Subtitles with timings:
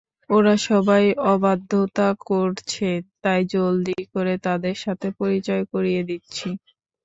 [0.29, 2.89] ওরা সবাই অবাধ্যতা করছে,
[3.23, 6.47] তাই জলদি করে তাদের সাথে পরিচয় করিয়ে দিচ্ছি।